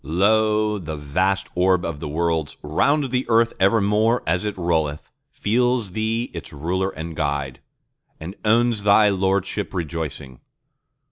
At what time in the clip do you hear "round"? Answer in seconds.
2.63-3.11